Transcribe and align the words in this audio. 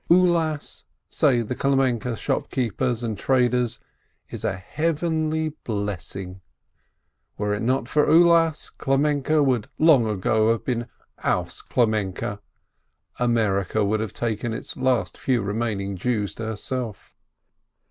"Ulas," 0.09 0.83
say 1.11 1.43
the 1.43 1.53
Klemenke 1.55 2.17
shopkeepers 2.17 3.03
and 3.03 3.15
traders, 3.15 3.79
"is 4.31 4.43
a 4.43 4.55
Heavenly 4.57 5.49
blessing; 5.63 6.41
were 7.37 7.53
it 7.53 7.61
not 7.61 7.87
for 7.87 8.07
Ulas, 8.09 8.71
Klemenke 8.79 9.45
would 9.45 9.69
long 9.77 10.07
ago 10.07 10.49
have 10.53 10.65
been 10.65 10.87
'aus 11.23 11.61
Klemenke,' 11.61 12.39
America 13.19 13.85
would 13.85 13.99
have 13.99 14.13
taken 14.13 14.53
its 14.53 14.75
last 14.75 15.19
few 15.19 15.43
remaining 15.43 15.95
Jews 15.95 16.33
to 16.33 16.45
herself." 16.45 17.13